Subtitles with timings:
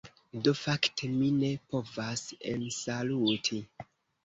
[0.45, 3.63] Do fakte mi ne povas ensaluti.